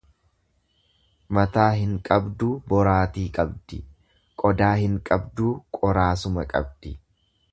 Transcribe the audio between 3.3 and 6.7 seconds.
qabdi, qodaa hin qabduu qoraasuma